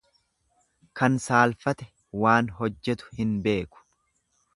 Kan 1.01 1.17
saalfate 1.25 1.85
waan 2.23 2.49
hojjetu 2.61 3.13
hin 3.19 3.37
beeku. 3.49 3.85